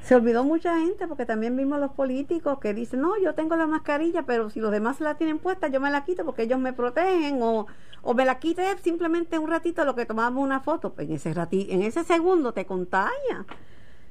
[0.02, 3.66] Se olvidó mucha gente porque también vimos los políticos que dicen, no, yo tengo la
[3.66, 6.72] mascarilla, pero si los demás la tienen puesta, yo me la quito porque ellos me
[6.72, 7.66] protegen o,
[8.02, 10.92] o me la quite simplemente un ratito lo que tomamos una foto.
[10.92, 13.44] Pues en ese ratito, en ese segundo te contagia.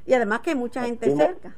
[0.06, 1.56] Y además que hay mucha gente cerca.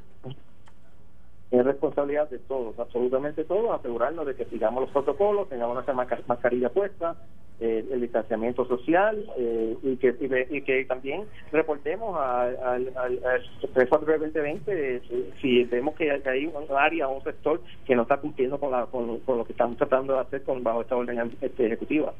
[1.51, 6.69] Es responsabilidad de todos, absolutamente todos, asegurarnos de que sigamos los protocolos, tengamos nuestra mascarilla
[6.69, 7.17] puesta,
[7.63, 10.15] eh, el distanciamiento social eh, y, que,
[10.49, 13.39] y, que también reportemos al, al, al
[13.85, 15.01] 2020
[15.39, 18.87] si vemos que hay un área o un sector que no está cumpliendo con, la,
[18.87, 22.15] con, con, lo que estamos tratando de hacer con bajo esta orden este, ejecutiva.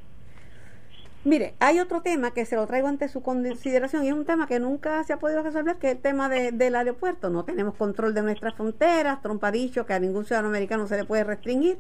[1.23, 4.45] Mire, hay otro tema que se lo traigo ante su consideración y es un tema
[4.45, 7.31] que nunca se ha podido resolver, que es el tema de, del aeropuerto.
[7.31, 10.97] No tenemos control de nuestras fronteras, Trump ha dicho que a ningún ciudadano americano se
[10.97, 11.79] le puede restringir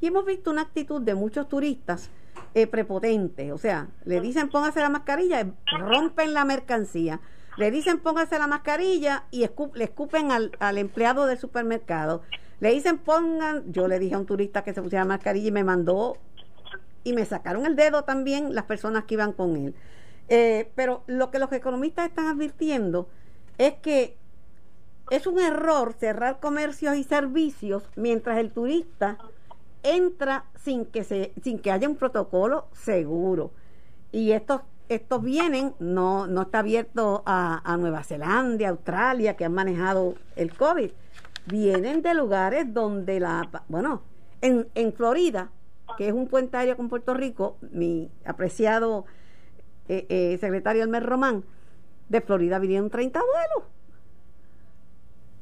[0.00, 2.08] y hemos visto una actitud de muchos turistas
[2.54, 7.20] eh, prepotente, o sea, le dicen póngase la mascarilla, rompen la mercancía.
[7.56, 12.22] Le dicen póngase la mascarilla y le escupen al, al empleado del supermercado.
[12.60, 15.64] Le dicen pongan, yo le dije a un turista que se pusiera mascarilla y me
[15.64, 16.16] mandó
[17.04, 19.74] y me sacaron el dedo también las personas que iban con él.
[20.28, 23.08] Eh, pero lo que los economistas están advirtiendo
[23.58, 24.16] es que
[25.10, 29.18] es un error cerrar comercios y servicios mientras el turista
[29.82, 33.52] entra sin que se sin que haya un protocolo seguro.
[34.12, 39.54] Y estos estos vienen no no está abierto a, a Nueva Zelanda Australia que han
[39.54, 40.90] manejado el covid.
[41.46, 44.02] Vienen de lugares donde la bueno
[44.40, 45.50] en, en Florida
[45.96, 49.04] que es un puente aéreo con Puerto Rico mi apreciado
[49.88, 51.44] eh, eh, secretario Elmer Román
[52.08, 53.70] de Florida vinieron 30 vuelos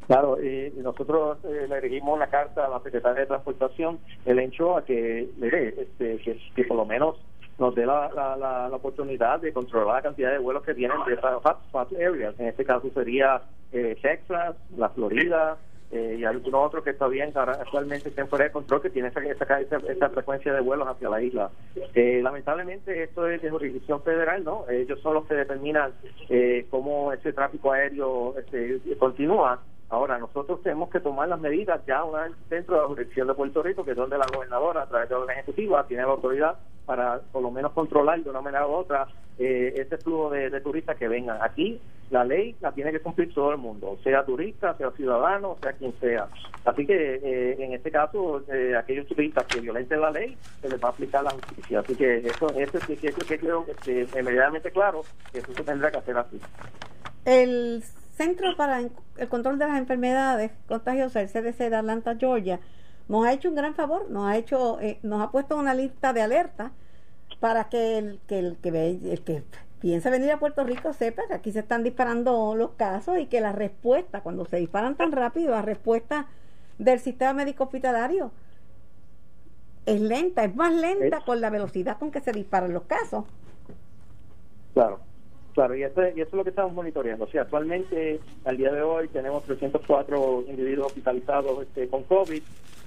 [0.08, 4.82] Claro, y nosotros eh, le dirigimos una carta a la secretaria de Transportación, el a
[4.84, 7.16] que, este, que, por lo menos
[7.58, 11.42] nos dé la, la, oportunidad de controlar la cantidad de vuelos que vienen de esas
[11.42, 12.34] hotspot areas.
[12.38, 15.58] En este caso sería eh, Texas, la Florida,
[15.90, 19.76] eh, y algunos otros que todavía actualmente están fuera de control que tienen esa, esa,
[19.78, 21.50] esa, frecuencia de vuelos hacia la isla.
[21.94, 24.68] Eh, lamentablemente esto es de jurisdicción federal, ¿no?
[24.68, 25.92] Ellos son los que determinan
[26.28, 32.04] eh, cómo ese tráfico aéreo este, continúa Ahora, nosotros tenemos que tomar las medidas ya
[32.04, 34.86] una vez dentro de la jurisdicción de Puerto Rico, que es donde la gobernadora, a
[34.86, 38.66] través de la ejecutiva, tiene la autoridad para por lo menos controlar de una manera
[38.66, 39.06] u otra
[39.38, 41.38] eh, ese flujo de, turistas que vengan.
[41.42, 45.72] Aquí la ley la tiene que cumplir todo el mundo, sea turista, sea ciudadano, sea
[45.74, 46.28] quien sea.
[46.64, 50.82] Así que eh, en este caso, eh, aquellos turistas que violenten la ley, se les
[50.82, 51.80] va a aplicar la justicia.
[51.80, 55.62] Así que eso, eso sí que, que, creo que es inmediatamente claro que eso se
[55.62, 56.40] tendrá que hacer así.
[57.24, 57.82] El
[58.18, 62.58] Centro para el Control de las Enfermedades Contagiosas, el CDC de Atlanta, Georgia,
[63.06, 66.12] nos ha hecho un gran favor, nos ha hecho, eh, nos ha puesto una lista
[66.12, 66.72] de alerta
[67.38, 69.44] para que el que el que ve, el que
[69.80, 73.40] piensa venir a Puerto Rico sepa que aquí se están disparando los casos y que
[73.40, 76.26] la respuesta, cuando se disparan tan rápido, la respuesta
[76.78, 78.32] del sistema médico hospitalario
[79.86, 83.24] es lenta, es más lenta con la velocidad con que se disparan los casos.
[84.74, 85.07] Claro.
[85.58, 87.24] Claro, y eso, y eso es lo que estamos monitoreando.
[87.24, 92.40] O actualmente, al día de hoy, tenemos 304 individuos hospitalizados este, con COVID.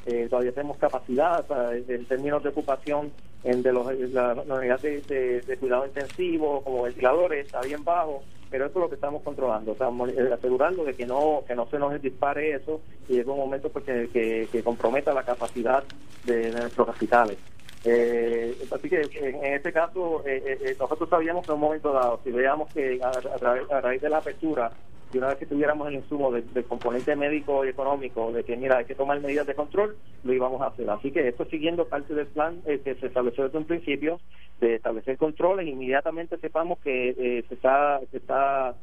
[0.06, 1.46] Eh, todavía tenemos capacidad
[1.86, 3.12] en términos de ocupación
[3.44, 8.80] en de los, la, unidad de, cuidado intensivo, como ventiladores, está bien bajo, pero eso
[8.80, 9.74] es lo que estamos controlando.
[9.74, 12.80] Estamos eh, asegurando de que no que no se nos dispare eso
[13.10, 15.84] y es un momento porque, que, que comprometa la capacidad
[16.24, 17.38] de nuestros hospitales.
[17.84, 21.91] Eh, así que en, este caso, eh, eh, eh, nosotros sabíamos que en un momento
[21.91, 24.72] dado, si veíamos que a, a, raíz de la apertura,
[25.13, 28.78] y una vez que tuviéramos el insumo del componente médico y económico, de que mira,
[28.78, 30.89] hay que tomar medidas de control, lo íbamos a hacer.
[30.89, 34.22] Así que esto siguiendo parte del plan que se estableció desde un principio,
[34.62, 38.74] de establecer controles, inmediatamente sepamos que se está, se está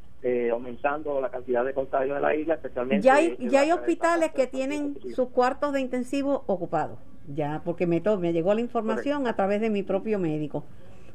[0.51, 3.07] aumentando la cantidad de contagios en la isla, especialmente.
[3.07, 6.99] Ya hay, ya hay hospitales que tienen sus cuartos de intensivo ocupados
[7.33, 10.63] ya, porque me, me llegó la información a través de mi propio médico.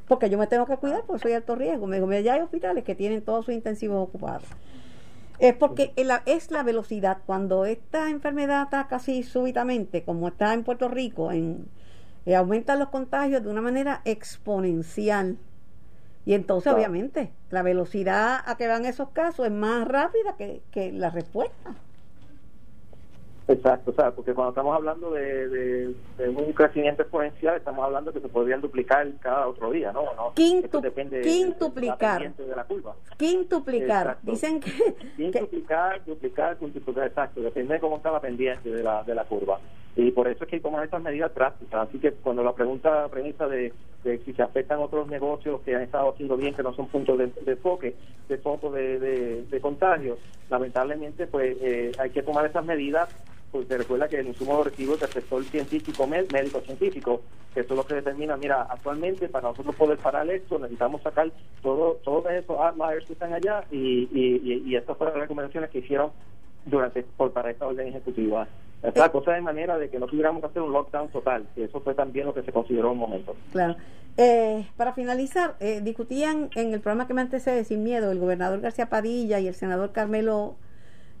[0.07, 1.87] Porque yo me tengo que cuidar porque soy alto riesgo.
[1.87, 4.43] Me dijo, ya hay hospitales que tienen todos sus intensivos ocupados.
[5.39, 7.17] Es porque es la velocidad.
[7.25, 11.67] Cuando esta enfermedad ataca así súbitamente, como está en Puerto Rico, en,
[12.25, 15.37] eh, aumentan los contagios de una manera exponencial.
[16.25, 20.91] Y entonces, obviamente, la velocidad a que van esos casos es más rápida que, que
[20.91, 21.75] la respuesta.
[23.47, 28.27] Exacto, o sea, porque cuando estamos hablando de, un crecimiento exponencial, estamos hablando que se
[28.27, 30.03] podrían duplicar cada otro día, ¿no?
[30.15, 30.33] no
[30.81, 32.33] depende quintuplicar.
[32.35, 32.95] De, la curva.
[33.17, 34.17] Quintuplicar.
[34.23, 34.71] Dicen que.
[35.15, 37.41] Quintuplicar, duplicar, quintuplicar, exacto.
[37.41, 39.59] Depende de cómo está la pendiente de la, de la curva.
[39.95, 41.87] Y por eso es que tomar estas medidas drásticas.
[41.87, 43.71] Así que cuando la pregunta premisa de,
[44.03, 47.31] si se afectan otros negocios que han estado haciendo bien, que no son puntos de,
[47.45, 47.95] enfoque,
[48.27, 48.99] de foco de,
[49.49, 50.17] de, contagio,
[50.49, 53.09] lamentablemente, pues eh, hay que tomar esas medidas
[53.55, 57.21] pues se recuerda que el insumo recibo del sector científico, médico científico,
[57.53, 61.31] que eso es lo que determina, mira, actualmente para nosotros poder parar esto necesitamos sacar
[61.61, 65.79] todo, todos esos outliers que están allá y, y, y, estas fueron las recomendaciones que
[65.79, 66.11] hicieron
[66.65, 68.45] durante por para esta orden ejecutiva.
[68.93, 71.79] La cosa de manera de que no tuviéramos que hacer un lockdown total, que eso
[71.81, 73.35] fue también lo que se consideró un momento.
[73.51, 73.75] Claro.
[74.17, 78.61] Eh, para finalizar, eh, discutían en el programa que me antecede, Sin Miedo, el gobernador
[78.61, 80.55] García Padilla y el senador Carmelo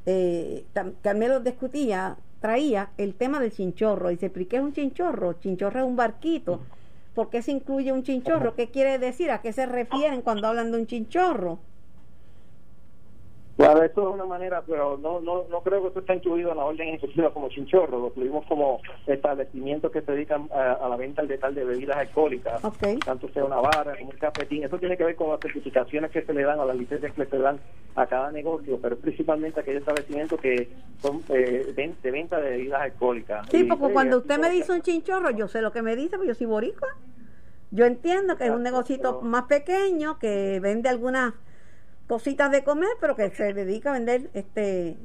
[0.05, 0.65] eh,
[1.01, 4.11] Carmelo discutía, traía el tema del chinchorro.
[4.11, 5.33] Y se ¿qué es un chinchorro?
[5.33, 6.61] Chinchorro es un barquito.
[7.13, 8.55] ¿Por qué se incluye un chinchorro?
[8.55, 9.31] ¿Qué quiere decir?
[9.31, 11.59] ¿A qué se refieren cuando hablan de un chinchorro?
[13.57, 16.57] Claro, eso es una manera, pero no, no, no creo que eso está incluido en
[16.57, 21.21] la orden ejecutiva como chinchorro, lo incluimos como establecimientos que se dedican a, la venta
[21.21, 22.61] al detalle de bebidas alcohólicas,
[23.05, 26.23] tanto sea una barra como un cafetín, eso tiene que ver con las certificaciones que
[26.23, 27.59] se le dan o las licencias que se le dan
[27.95, 30.67] a cada negocio, pero principalmente aquellos establecimientos que
[30.99, 33.47] son eh, de, venta de bebidas alcohólicas.
[33.49, 36.27] Sí, porque cuando usted me dice un chinchorro, yo sé lo que me dice, porque
[36.27, 36.89] yo soy boricua.
[37.71, 41.33] Yo entiendo que es un negocito más pequeño que vende algunas
[42.07, 44.97] cositas de comer, pero que se dedica a vender este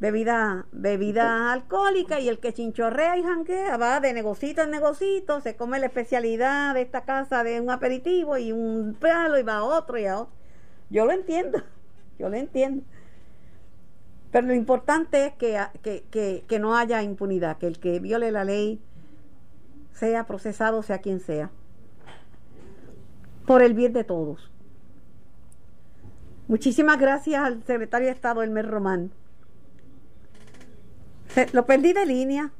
[0.00, 5.56] bebida bebida alcohólica y el que chinchorrea y janguea va de negocito en negocito, se
[5.56, 9.64] come la especialidad de esta casa de un aperitivo y un palo y va a
[9.64, 10.32] otro y a otro.
[10.90, 11.62] Yo lo entiendo,
[12.18, 12.84] yo lo entiendo.
[14.30, 18.30] Pero lo importante es que, que, que, que no haya impunidad, que el que viole
[18.30, 18.80] la ley
[19.92, 21.50] sea procesado, sea quien sea,
[23.46, 24.50] por el bien de todos.
[26.48, 29.10] Muchísimas gracias al secretario de Estado, Elmer Román.
[31.52, 32.52] lo perdí de línea.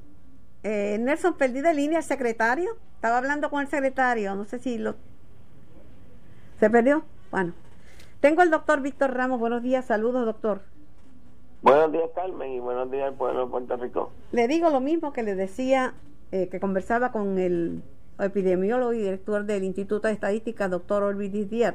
[0.62, 2.76] Eh, Nelson, perdí de línea el secretario.
[2.96, 4.34] Estaba hablando con el secretario.
[4.34, 4.96] No sé si lo.
[6.60, 7.02] ¿Se perdió?
[7.30, 7.54] Bueno.
[8.20, 9.40] Tengo al doctor Víctor Ramos.
[9.40, 9.86] Buenos días.
[9.86, 10.60] Saludos, doctor.
[11.62, 14.12] Buenos días, Carmen, y buenos días al pueblo de Puerto Rico.
[14.32, 15.94] Le digo lo mismo que le decía,
[16.30, 17.82] eh, que conversaba con el
[18.18, 21.74] epidemiólogo y director del Instituto de Estadística, doctor Orbitis Díaz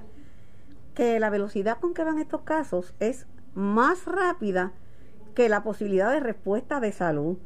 [0.93, 4.73] que la velocidad con que van estos casos es más rápida
[5.35, 7.37] que la posibilidad de respuesta de salud.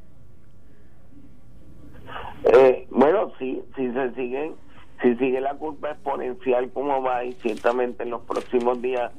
[2.44, 4.56] Eh, bueno, sí, si se siguen,
[5.02, 9.12] si sigue la curva exponencial como va y ciertamente en los próximos días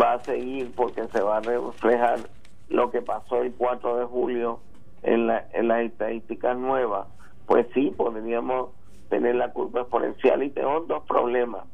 [0.00, 2.20] va a seguir porque se va a reflejar
[2.68, 4.60] lo que pasó el 4 de julio
[5.02, 7.06] en, la, en las estadísticas nuevas,
[7.46, 8.70] pues sí, podríamos
[9.08, 11.64] tener la curva exponencial y tenemos dos problemas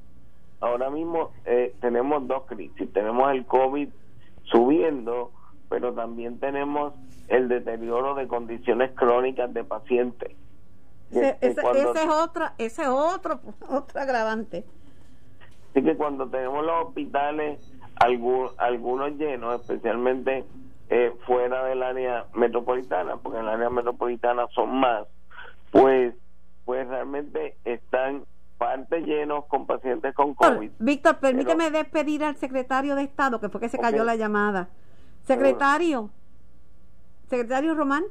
[0.60, 2.92] ahora mismo eh, tenemos dos crisis.
[2.92, 3.88] Tenemos el COVID
[4.44, 5.32] subiendo,
[5.68, 6.94] pero también tenemos
[7.28, 10.32] el deterioro de condiciones crónicas de pacientes.
[11.10, 11.56] Ese, es
[12.08, 14.64] otra, ese es otro, otro agravante.
[15.70, 17.60] Así que cuando tenemos los hospitales,
[17.96, 20.44] algunos llenos, especialmente
[20.88, 25.06] eh, fuera del área metropolitana, porque en el área metropolitana son más,
[25.70, 26.14] pues,
[26.64, 28.24] pues realmente están
[29.04, 30.70] llenos con pacientes con COVID.
[30.78, 34.68] Víctor, permíteme despedir al secretario de Estado, que fue que se cayó la llamada.
[35.22, 36.10] Secretario,
[37.28, 38.04] secretario Román.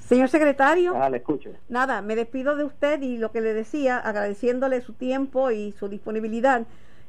[0.00, 0.94] Señor secretario.
[0.96, 1.50] Ah, le escucho.
[1.68, 5.88] Nada, me despido de usted y lo que le decía, agradeciéndole su tiempo y su
[5.88, 6.66] disponibilidad.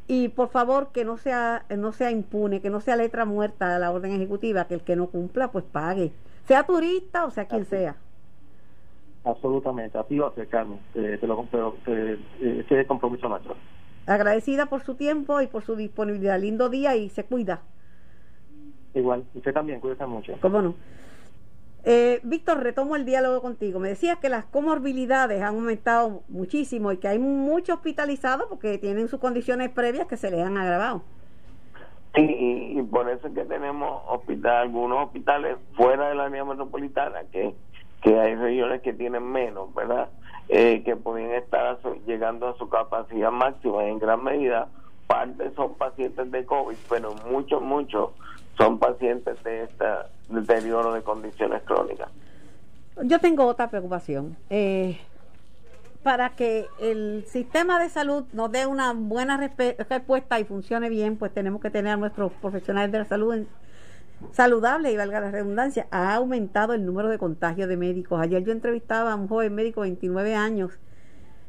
[0.08, 3.92] Y por favor, que no sea, no sea impune, que no sea letra muerta la
[3.92, 6.14] orden ejecutiva, que el que no cumpla, pues pague.
[6.48, 7.96] Sea turista o sea quien sea.
[9.26, 10.80] Absolutamente, así va a ser, Carmen.
[10.94, 13.56] Eh, te lo compro, eh, ese es compromiso nuestro.
[14.06, 16.40] Agradecida por su tiempo y por su disponibilidad.
[16.40, 17.62] Lindo día y se cuida.
[18.94, 20.34] Igual, usted también, cuídese mucho.
[20.42, 20.76] ¿Cómo no?
[21.86, 23.80] Eh, Víctor, retomo el diálogo contigo.
[23.80, 29.08] Me decías que las comorbilidades han aumentado muchísimo y que hay muchos hospitalizados porque tienen
[29.08, 31.04] sus condiciones previas que se les han agravado.
[32.16, 32.26] Sí,
[32.78, 37.54] y, por eso es que tenemos hospital, algunos hospitales fuera de la área metropolitana que
[38.06, 40.10] que hay regiones que tienen menos, ¿verdad?
[40.48, 44.68] Eh, que pueden estar llegando a su capacidad máxima en gran medida.
[45.08, 48.12] Parte son pacientes de COVID, pero muchos, muchos
[48.58, 49.86] son pacientes de este
[50.30, 52.10] deterioro de condiciones crónicas.
[53.04, 54.38] Yo tengo otra preocupación.
[54.52, 55.00] Eh,
[56.04, 61.34] para que el sistema de salud nos dé una buena respuesta y funcione bien, pues
[61.34, 63.48] tenemos que tener a nuestros profesionales de la salud en,
[64.32, 68.20] saludable y valga la redundancia, ha aumentado el número de contagios de médicos.
[68.22, 70.80] Ayer yo entrevistaba a un joven médico de 29 años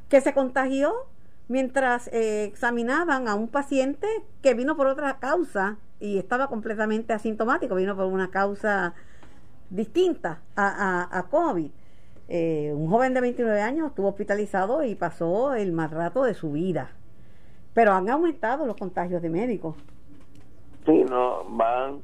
[0.09, 0.93] que se contagió
[1.49, 4.07] mientras eh, examinaban a un paciente
[4.43, 8.95] que vino por otra causa y estaba completamente asintomático, vino por una causa
[9.71, 11.71] distinta a, COVID.
[12.29, 16.53] Eh, un joven de 29 años estuvo hospitalizado y pasó el más rato de su
[16.53, 16.91] vida.
[17.73, 19.77] Pero han aumentado los contagios de médicos.
[20.85, 22.01] Sí, no, van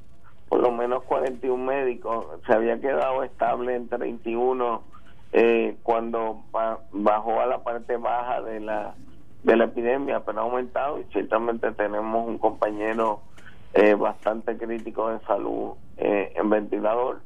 [0.52, 4.82] por lo menos 41 médicos, se había quedado estable en 31
[5.32, 6.42] eh, cuando
[6.92, 8.94] bajó a la parte baja de la
[9.44, 13.22] de la epidemia, pero ha aumentado y ciertamente tenemos un compañero
[13.72, 17.22] eh, bastante crítico de salud eh, en ventilador,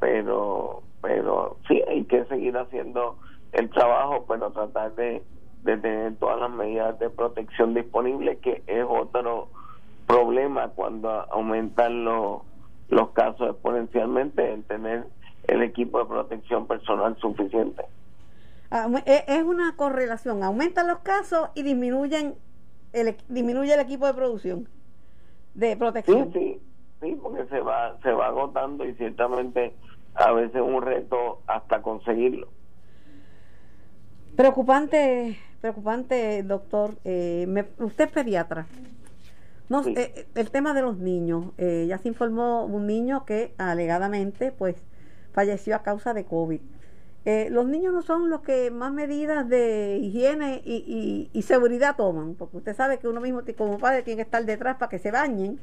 [0.00, 3.18] pero pero sí hay que seguir haciendo
[3.52, 5.22] el trabajo, pero tratar de,
[5.64, 9.50] de tener todas las medidas de protección disponibles, que es otro
[10.08, 12.40] problema cuando aumentan los,
[12.88, 15.04] los casos exponencialmente el tener
[15.46, 17.84] el equipo de protección personal suficiente.
[18.70, 22.34] Ah, e, es una correlación, aumentan los casos y disminuyen
[22.92, 24.68] el, disminuye el equipo de producción.
[25.54, 26.32] de protección.
[26.32, 26.60] Sí, sí,
[27.00, 29.74] sí, porque se va, se va agotando y ciertamente
[30.14, 32.48] a veces un reto hasta conseguirlo.
[34.36, 36.94] Preocupante, preocupante, doctor.
[37.04, 38.66] Eh, usted es pediatra.
[39.68, 41.52] No, eh, el tema de los niños.
[41.58, 44.76] Eh, ya se informó un niño que alegadamente, pues,
[45.32, 46.60] falleció a causa de COVID.
[47.24, 52.56] Eh, los niños no son los que más medidas de higiene y, seguridad toman, porque
[52.56, 55.60] usted sabe que uno mismo como padre tiene que estar detrás para que se bañen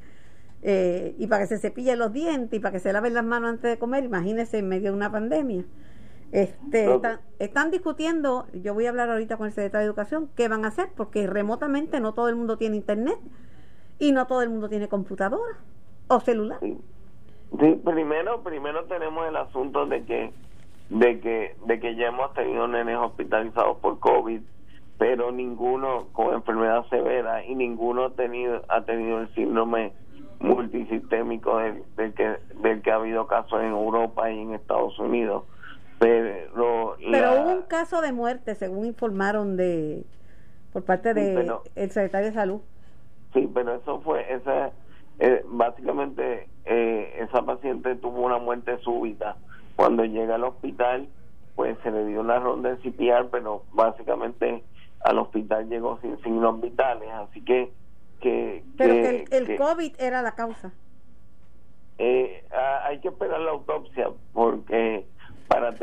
[0.61, 3.49] eh, y para que se cepillen los dientes y para que se laven las manos
[3.49, 5.65] antes de comer, imagínese en medio de una pandemia.
[6.31, 6.87] Este,
[7.39, 10.67] están, discutiendo, yo voy a hablar ahorita con el secretario de Educación, qué van a
[10.67, 13.17] hacer, porque remotamente no todo el mundo tiene internet
[13.99, 15.57] y no todo el mundo tiene computadora
[16.07, 16.59] o celular.
[16.61, 20.33] Sí, primero, primero tenemos el asunto de que
[20.89, 24.41] de que de que ya hemos tenido nenes hospitalizados por COVID,
[24.97, 29.93] pero ninguno con enfermedad severa y ninguno ha tenido ha tenido el síndrome
[30.39, 35.43] multisistémico del, que del que ha habido casos en Europa y en Estados Unidos.
[35.97, 40.05] Pero pero hubo un caso de muerte, según informaron de
[40.73, 42.61] por parte de el secretario de salud.
[43.35, 44.71] Sí, pero eso fue esa
[45.19, 49.35] eh, básicamente eh, esa paciente tuvo una muerte súbita
[49.75, 51.07] cuando llega al hospital,
[51.55, 54.63] pues se le dio una ronda de CPR, pero básicamente
[55.01, 57.71] al hospital llegó sin signos vitales, así que...
[58.21, 60.71] que pero que, el, COVID era la causa.
[61.97, 62.45] Eh,
[62.85, 65.05] hay que esperar la autopsia porque
[65.49, 65.75] para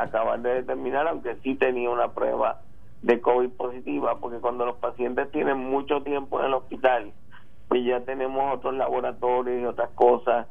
[0.00, 2.60] acabar de determinar, aunque sí tenía una prueba
[3.02, 7.12] de COVID positiva, porque cuando los pacientes tienen mucho tiempo en el hospital,
[7.68, 10.46] pues ya tenemos otros laboratorios y otras cosas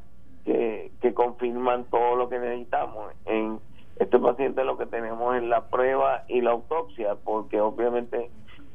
[0.45, 3.13] que, que confirman todo lo que necesitamos.
[3.25, 3.59] En
[3.97, 8.29] este paciente lo que tenemos es la prueba y la autopsia, porque obviamente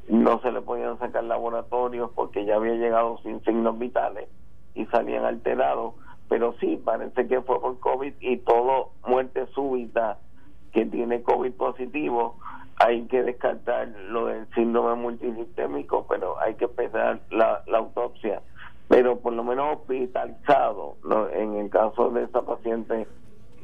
[0.09, 4.27] no se le podían sacar laboratorios porque ya había llegado sin signos vitales
[4.73, 5.93] y salían alterados,
[6.27, 10.17] pero sí, parece que fue por COVID y todo muerte súbita
[10.71, 12.37] que tiene COVID positivo,
[12.83, 18.41] hay que descartar lo del síndrome multisistémico, pero hay que empezar la, autopsia
[18.87, 20.97] pero por lo menos hospitalizado.
[21.33, 23.07] En el caso de esa paciente,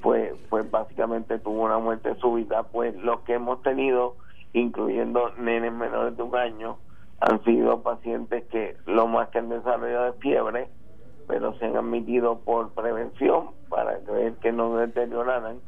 [0.01, 2.63] pues, pues básicamente tuvo una muerte súbita.
[2.63, 4.15] Pues los que hemos tenido,
[4.53, 6.77] incluyendo nenes menores de un año,
[7.19, 10.69] han sido pacientes que lo más que han desarrollado es fiebre,
[11.27, 15.59] pero se han admitido por prevención para ver que no deterioraran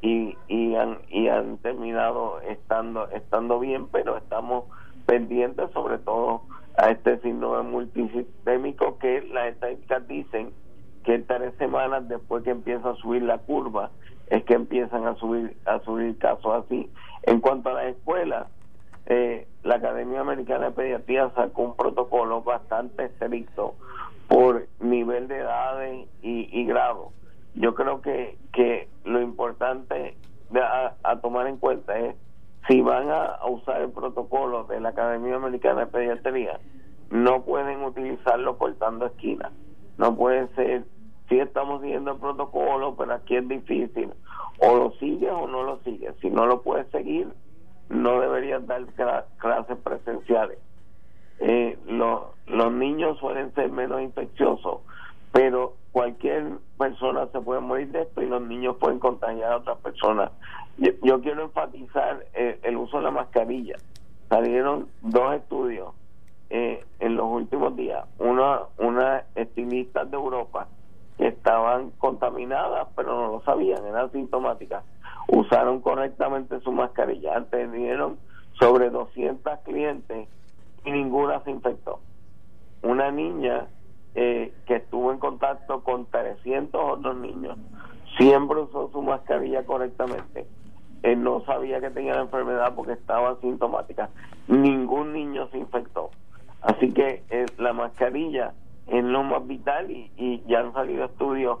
[0.00, 4.64] y, y han y han terminado estando estando bien, pero estamos
[5.06, 6.42] pendientes sobre todo
[6.76, 10.52] a este síndrome multisistémico que las estadísticas dicen
[11.04, 13.90] que tres semanas después que empieza a subir la curva
[14.28, 16.90] es que empiezan a subir a subir casos así.
[17.22, 18.46] En cuanto a las escuelas,
[19.06, 23.74] eh, la Academia Americana de Pediatría sacó un protocolo bastante estricto
[24.28, 27.12] por nivel de edades y, grado.
[27.58, 30.16] Yo creo que, que lo importante
[31.02, 32.14] a tomar en cuenta es
[32.68, 36.60] si van a, usar el protocolo de la Academia Americana de Pediatría,
[37.10, 39.52] no pueden utilizarlo cortando esquinas.
[39.96, 40.84] No puede ser,
[41.28, 44.12] si estamos siguiendo el protocolo, pero aquí es difícil.
[44.60, 46.14] O lo sigues o no lo sigues.
[46.20, 47.28] Si no lo puedes seguir,
[47.88, 48.84] no deberías dar
[49.38, 50.58] clases presenciales.
[51.40, 54.80] Eh, los niños suelen ser menos infecciosos,
[55.32, 59.78] pero cualquier persona se puede morir de esto y los niños pueden contagiar a otras
[59.78, 60.30] personas.
[60.78, 63.76] Yo, quiero enfatizar eh, el, uso de la mascarilla.
[64.28, 65.92] Salieron dos estudios
[66.50, 68.06] eh, en los últimos días.
[68.18, 70.68] Una, una estilistas de Europa
[71.16, 74.84] que estaban contaminadas, pero no lo sabían, eran sintomáticas.
[75.26, 77.38] Usaron correctamente su mascarilla.
[77.38, 78.18] Atendieron
[78.58, 80.28] sobre 200 clientes
[80.84, 81.98] y ninguna se infectó.
[82.82, 83.66] Una niña
[84.20, 87.56] eh, que estuvo en contacto con 300 otros niños,
[88.16, 90.44] siempre usó su mascarilla correctamente.
[91.04, 94.10] Él no sabía que tenía la enfermedad porque estaba sintomática.
[94.48, 96.10] Ningún niño se infectó.
[96.62, 98.54] Así que eh, la mascarilla
[98.88, 101.60] es lo más vital y, y ya han salido estudios